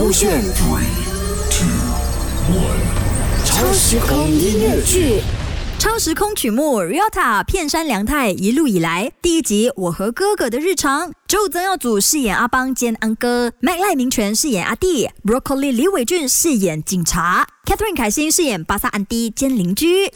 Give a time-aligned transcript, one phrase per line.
[0.00, 0.42] 勾选。
[3.44, 5.20] 超时空音乐剧。
[5.78, 20.10] 超时空曲目 Riota 片山良太一路以来第一集我和哥哥的日常，周曾耀祖饰演阿邦兼安哥，Mac 赖明权饰演阿弟，Broccoli 李伟俊饰演警察，Catherine 凯欣饰演巴萨安迪兼邻居。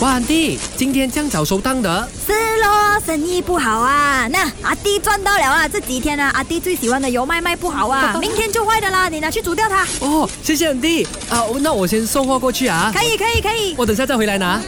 [0.00, 2.08] 哇，安迪，今天这样早收档的？
[2.26, 4.26] 是咯，生意不好啊。
[4.28, 9.86] 那阿弟赚到了啊，这几天呢，阿弟最喜欢的油麦卖不好啊， 明天就坏的啦，你拿去煮掉它。
[10.00, 12.90] 哦，谢谢安弟啊，那我先送货过去啊。
[12.96, 14.58] 可以可以可以，我等下再回来拿。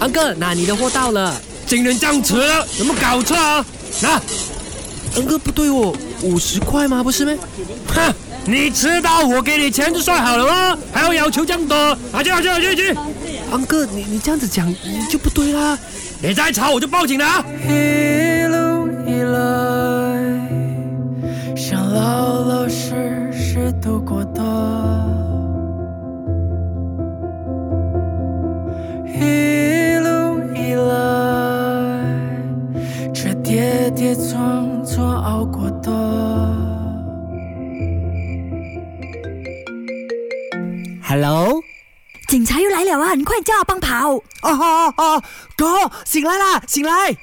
[0.00, 1.40] 安哥，那你的货到了。
[1.64, 2.34] 今天这样迟，
[2.78, 3.64] 有没有搞错啊？
[4.02, 4.20] 那。
[5.14, 7.02] 安哥不对哦，五十块吗？
[7.02, 7.38] 不是咩？
[7.94, 8.12] 哼，
[8.44, 10.78] 你迟到我给你钱就算好了吗？
[10.92, 11.96] 还要要求这样多？
[12.12, 12.94] 拿去拿去拿去去。
[13.50, 15.78] 安哥，你你这样子讲你就不对啦！
[16.20, 17.44] 你再吵我就报警了啊！
[17.62, 19.36] 一路以来，
[21.56, 24.42] 想老老实实度过的，
[29.14, 30.90] 一路以来，
[33.14, 35.90] 这跌跌撞撞熬过的。
[41.02, 41.62] Hello。
[42.28, 43.14] 警察又来了啊！
[43.14, 44.14] 你快叫阿邦跑！
[44.14, 45.22] 哦哦哦，
[45.56, 47.16] 哥，醒来啦，醒来！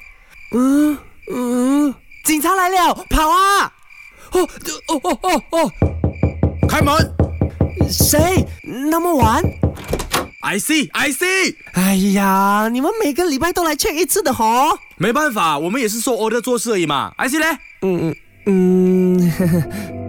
[0.52, 0.96] 嗯
[1.32, 3.72] 嗯，警察来了，跑啊！
[4.32, 4.48] 哦
[4.88, 5.70] 哦哦哦哦，
[6.68, 6.94] 开门！
[7.90, 8.44] 谁？
[8.90, 9.42] 那么晚
[10.40, 11.54] ？I see I see。
[11.74, 14.78] 哎呀，你们每个礼拜都来 check 一次的吼？
[14.96, 17.12] 没办法，我们也是说 order 做事而已嘛。
[17.16, 17.58] I see 嘞？
[17.82, 19.20] 嗯嗯嗯。
[19.20, 19.30] 一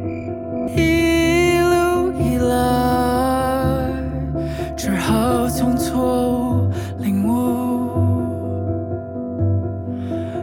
[4.95, 8.23] 只好从错误领悟，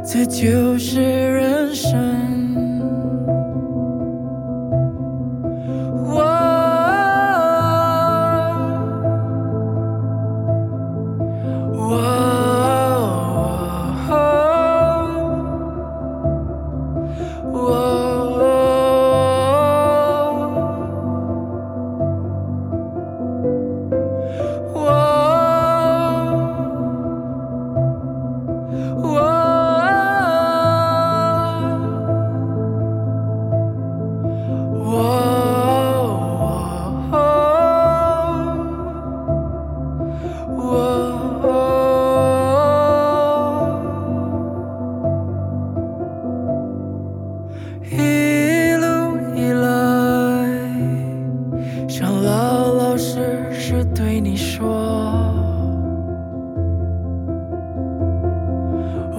[0.05, 2.72] 这就是人生。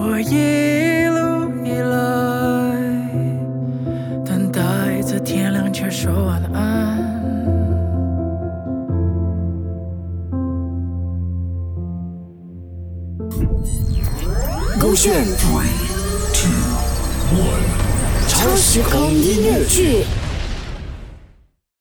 [0.06, 1.96] 我一路以来
[4.22, 7.02] 等待着天亮，却说晚安。
[14.78, 15.24] 勾选。
[18.28, 20.04] 超时空音乐剧。